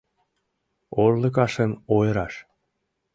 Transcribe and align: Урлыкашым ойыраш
Урлыкашым 1.03 1.71
ойыраш 1.97 2.33